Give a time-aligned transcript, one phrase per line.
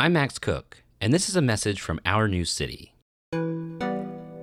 [0.00, 2.94] I'm Max Cook, and this is a message from Our New City.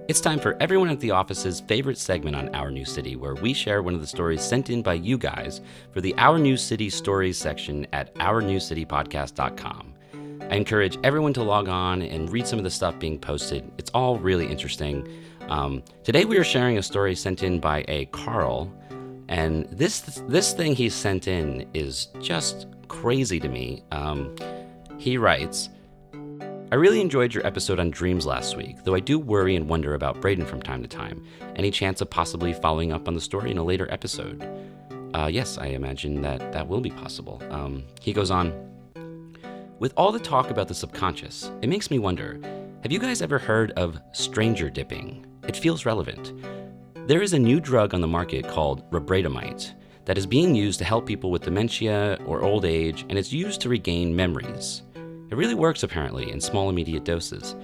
[0.10, 3.54] It's time for everyone at the office's favorite segment on Our New City, where we
[3.54, 5.62] share one of the stories sent in by you guys
[5.94, 9.94] for the Our New City Stories section at ournewcitypodcast.com.
[10.52, 13.72] I encourage everyone to log on and read some of the stuff being posted.
[13.78, 15.08] It's all really interesting.
[15.48, 18.70] Um, today we are sharing a story sent in by a Carl,
[19.30, 23.86] and this this thing he sent in is just crazy to me.
[23.94, 24.36] Um,
[24.98, 25.70] he writes,
[26.72, 29.94] I really enjoyed your episode on dreams last week, though I do worry and wonder
[29.94, 31.24] about Braden from time to time.
[31.56, 34.44] Any chance of possibly following up on the story in a later episode?
[35.14, 37.42] Uh, yes, I imagine that that will be possible.
[37.52, 38.52] Um, he goes on
[39.80, 42.40] With all the talk about the subconscious, it makes me wonder
[42.82, 45.26] have you guys ever heard of stranger dipping?
[45.48, 46.34] It feels relevant.
[47.08, 49.74] There is a new drug on the market called ribradamite
[50.06, 53.62] that is being used to help people with dementia or old age, and it's used
[53.62, 54.84] to regain memories.
[54.96, 57.56] It really works apparently in small immediate doses.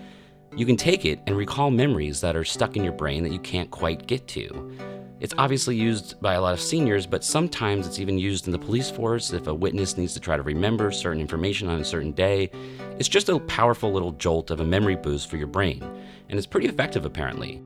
[0.56, 3.40] You can take it and recall memories that are stuck in your brain that you
[3.40, 4.78] can't quite get to.
[5.22, 8.58] It's obviously used by a lot of seniors, but sometimes it's even used in the
[8.58, 12.12] police force if a witness needs to try to remember certain information on a certain
[12.12, 12.50] day.
[12.98, 15.84] It's just a powerful little jolt of a memory boost for your brain,
[16.30, 17.62] and it's pretty effective apparently.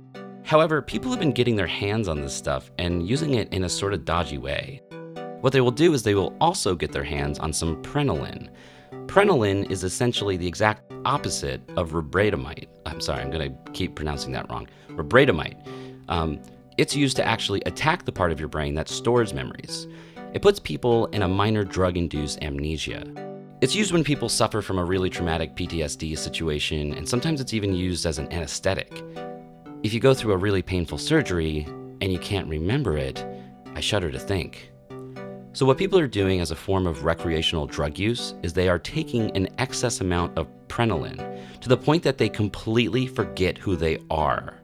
[0.46, 3.70] However, people have been getting their hands on this stuff and using it in a
[3.70, 4.82] sort of dodgy way.
[5.42, 8.50] What they will do is they will also get their hands on some prenolin,
[9.08, 12.68] Prenolin is essentially the exact opposite of ribradamite.
[12.86, 14.68] I'm sorry, I'm going to keep pronouncing that wrong.
[14.90, 15.56] Ribradamite.
[16.10, 16.42] Um,
[16.78, 19.88] it's used to actually attack the part of your brain that stores memories.
[20.34, 23.06] It puts people in a minor drug induced amnesia.
[23.62, 27.74] It's used when people suffer from a really traumatic PTSD situation, and sometimes it's even
[27.74, 29.02] used as an anesthetic.
[29.86, 31.64] If you go through a really painful surgery
[32.02, 33.24] and you can't remember it,
[33.76, 34.72] I shudder to think.
[35.54, 38.80] So, what people are doing as a form of recreational drug use is they are
[38.80, 44.00] taking an excess amount of prenolin to the point that they completely forget who they
[44.10, 44.56] are.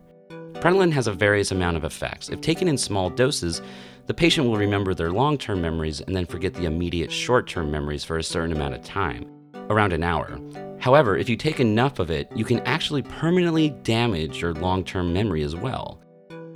[0.54, 2.30] Prenolin has a various amount of effects.
[2.30, 3.62] If taken in small doses,
[4.08, 7.70] the patient will remember their long term memories and then forget the immediate short term
[7.70, 9.30] memories for a certain amount of time,
[9.72, 10.40] around an hour.
[10.80, 15.14] However, if you take enough of it, you can actually permanently damage your long term
[15.14, 16.02] memory as well.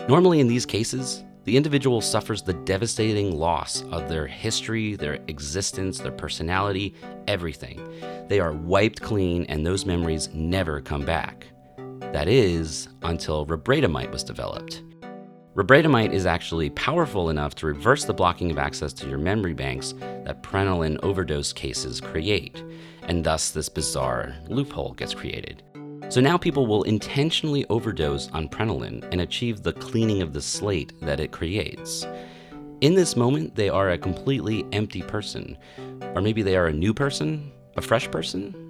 [0.07, 5.99] Normally, in these cases, the individual suffers the devastating loss of their history, their existence,
[5.99, 6.95] their personality,
[7.27, 7.87] everything.
[8.27, 11.47] They are wiped clean, and those memories never come back.
[11.99, 14.81] That is, until ribradamite was developed.
[15.55, 19.93] Ribradamite is actually powerful enough to reverse the blocking of access to your memory banks
[20.25, 22.61] that prenolin overdose cases create,
[23.03, 25.63] and thus this bizarre loophole gets created.
[26.09, 30.91] So now people will intentionally overdose on prenolin and achieve the cleaning of the slate
[30.99, 32.05] that it creates.
[32.81, 35.57] In this moment, they are a completely empty person.
[36.15, 38.64] Or maybe they are a new person, a fresh person.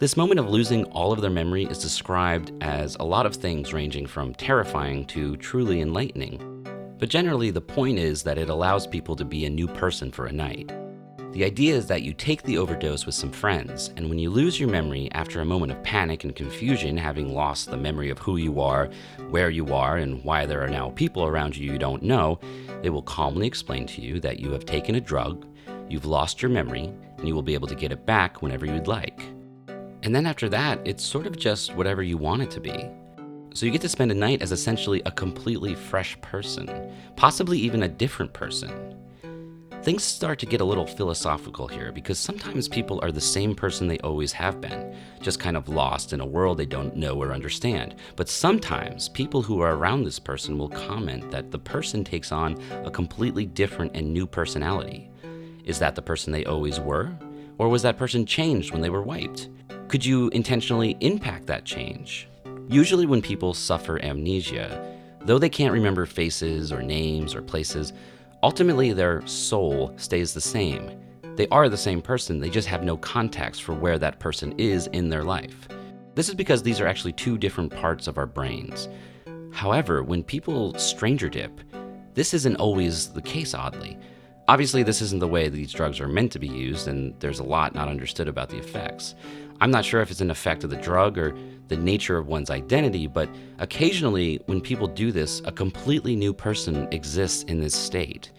[0.00, 3.74] This moment of losing all of their memory is described as a lot of things
[3.74, 6.96] ranging from terrifying to truly enlightening.
[6.98, 10.24] But generally, the point is that it allows people to be a new person for
[10.24, 10.72] a night.
[11.32, 14.58] The idea is that you take the overdose with some friends, and when you lose
[14.58, 18.38] your memory after a moment of panic and confusion, having lost the memory of who
[18.38, 18.88] you are,
[19.28, 22.40] where you are, and why there are now people around you you don't know,
[22.80, 25.46] they will calmly explain to you that you have taken a drug,
[25.90, 28.88] you've lost your memory, and you will be able to get it back whenever you'd
[28.88, 29.22] like.
[30.02, 32.90] And then after that, it's sort of just whatever you want it to be.
[33.52, 37.82] So you get to spend a night as essentially a completely fresh person, possibly even
[37.82, 38.96] a different person.
[39.82, 43.88] Things start to get a little philosophical here because sometimes people are the same person
[43.88, 47.32] they always have been, just kind of lost in a world they don't know or
[47.32, 47.94] understand.
[48.14, 52.62] But sometimes people who are around this person will comment that the person takes on
[52.84, 55.10] a completely different and new personality.
[55.64, 57.10] Is that the person they always were?
[57.56, 59.48] Or was that person changed when they were wiped?
[59.90, 62.28] Could you intentionally impact that change?
[62.68, 64.96] Usually, when people suffer amnesia,
[65.26, 67.92] though they can't remember faces or names or places,
[68.42, 70.90] Ultimately, their soul stays the same.
[71.36, 74.86] They are the same person, they just have no context for where that person is
[74.88, 75.68] in their life.
[76.14, 78.88] This is because these are actually two different parts of our brains.
[79.52, 81.60] However, when people stranger dip,
[82.14, 83.98] this isn't always the case, oddly.
[84.48, 87.44] Obviously, this isn't the way these drugs are meant to be used, and there's a
[87.44, 89.14] lot not understood about the effects.
[89.62, 91.36] I'm not sure if it's an effect of the drug or
[91.68, 93.28] the nature of one's identity, but
[93.58, 98.32] occasionally, when people do this, a completely new person exists in this state.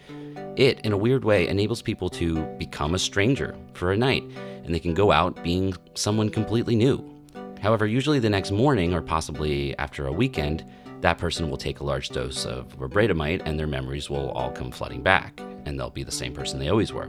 [0.56, 4.24] It, in a weird way, enables people to become a stranger for a night,
[4.64, 7.08] and they can go out being someone completely new.
[7.60, 10.66] However, usually the next morning, or possibly after a weekend,
[11.02, 14.72] that person will take a large dose of ribradamite and their memories will all come
[14.72, 17.08] flooding back, and they'll be the same person they always were.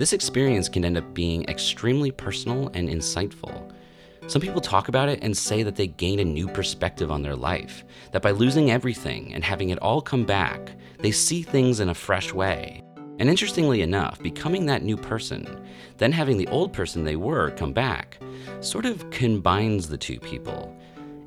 [0.00, 3.70] This experience can end up being extremely personal and insightful.
[4.28, 7.36] Some people talk about it and say that they gain a new perspective on their
[7.36, 11.90] life, that by losing everything and having it all come back, they see things in
[11.90, 12.82] a fresh way.
[13.18, 15.66] And interestingly enough, becoming that new person,
[15.98, 18.16] then having the old person they were come back,
[18.60, 20.74] sort of combines the two people.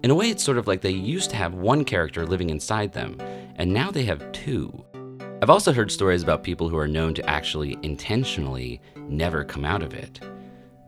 [0.02, 2.92] In a way, it's sort of like they used to have one character living inside
[2.92, 3.18] them,
[3.56, 4.84] and now they have two.
[5.44, 9.84] I've also heard stories about people who are known to actually intentionally never come out
[9.84, 10.22] of it.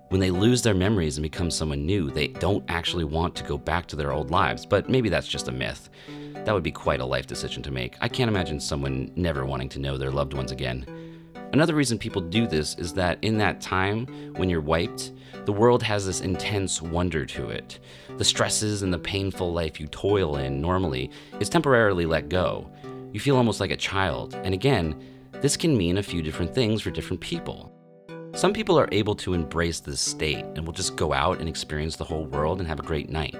[0.07, 3.57] When they lose their memories and become someone new, they don't actually want to go
[3.57, 5.89] back to their old lives, but maybe that's just a myth.
[6.45, 7.97] That would be quite a life decision to make.
[7.99, 10.85] I can't imagine someone never wanting to know their loved ones again.
[11.51, 15.11] Another reason people do this is that in that time when you're wiped,
[15.43, 17.79] the world has this intense wonder to it.
[18.15, 21.11] The stresses and the painful life you toil in normally
[21.41, 22.71] is temporarily let go.
[23.15, 25.01] You feel almost like a child, and again,
[25.39, 27.71] this can mean a few different things for different people.
[28.33, 31.95] Some people are able to embrace this state and will just go out and experience
[31.95, 33.37] the whole world and have a great night.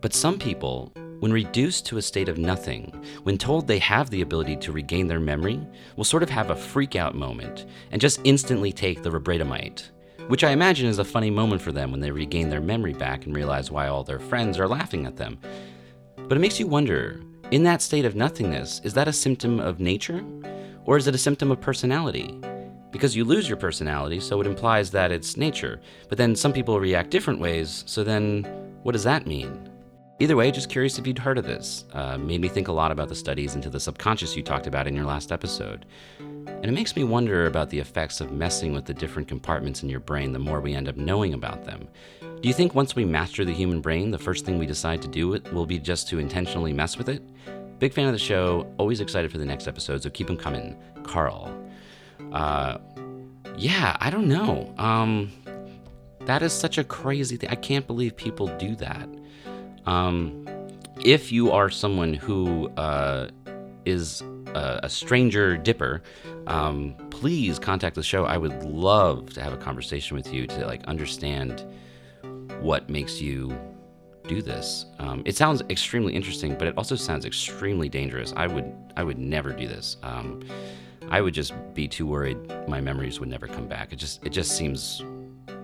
[0.00, 0.90] But some people,
[1.20, 5.06] when reduced to a state of nothing, when told they have the ability to regain
[5.06, 5.64] their memory,
[5.94, 9.88] will sort of have a freak out moment and just instantly take the verbretamite,
[10.26, 13.24] which I imagine is a funny moment for them when they regain their memory back
[13.24, 15.38] and realize why all their friends are laughing at them.
[16.16, 17.22] But it makes you wonder
[17.52, 20.24] in that state of nothingness, is that a symptom of nature
[20.84, 22.40] or is it a symptom of personality?
[22.92, 25.80] because you lose your personality, so it implies that it's nature.
[26.08, 28.44] But then some people react different ways, so then
[28.82, 29.68] what does that mean?
[30.20, 31.84] Either way, just curious if you'd heard of this.
[31.94, 34.86] Uh, made me think a lot about the studies into the subconscious you talked about
[34.86, 35.86] in your last episode.
[36.20, 39.88] And it makes me wonder about the effects of messing with the different compartments in
[39.88, 41.88] your brain the more we end up knowing about them.
[42.42, 45.08] Do you think once we master the human brain, the first thing we decide to
[45.08, 47.22] do will be just to intentionally mess with it?
[47.78, 50.76] Big fan of the show, always excited for the next episode, so keep them coming.
[51.04, 51.56] Carl.
[52.32, 52.78] Uh,
[53.56, 54.74] yeah, I don't know.
[54.76, 55.30] Um,
[56.22, 57.48] that is such a crazy thing.
[57.48, 59.08] I can't believe people do that.
[59.86, 60.44] Um,
[61.04, 63.28] if you are someone who uh,
[63.84, 66.02] is a, a, stranger dipper,
[66.48, 68.24] um, please contact the show.
[68.24, 71.64] I would love to have a conversation with you to like understand
[72.62, 73.58] what makes you
[74.28, 74.86] do this.
[74.98, 78.32] Um, it sounds extremely interesting, but it also sounds extremely dangerous.
[78.36, 79.96] I would I would never do this.
[80.02, 80.42] Um,
[81.10, 82.38] I would just be too worried
[82.68, 83.92] my memories would never come back.
[83.92, 85.02] It just it just seems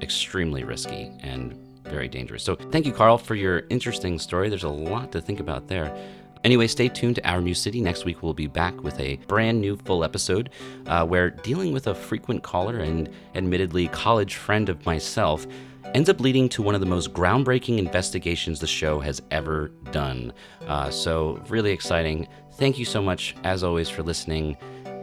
[0.02, 1.54] extremely risky and
[1.84, 2.42] very dangerous.
[2.42, 4.48] So thank you, Carl, for your interesting story.
[4.48, 5.96] There's a lot to think about there.
[6.44, 7.80] Anyway, stay tuned to Our New City.
[7.80, 10.50] Next week, we'll be back with a brand new full episode
[10.86, 15.46] uh, where dealing with a frequent caller and admittedly college friend of myself
[15.94, 20.32] ends up leading to one of the most groundbreaking investigations the show has ever done.
[20.66, 22.28] Uh, so, really exciting.
[22.54, 24.56] Thank you so much, as always, for listening.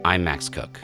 [0.03, 0.79] I'm Max Cook.